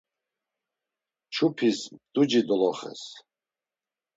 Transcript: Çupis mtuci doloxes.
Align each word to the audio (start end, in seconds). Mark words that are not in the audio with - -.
Çupis 1.33 1.79
mtuci 1.93 2.41
doloxes. 2.47 3.03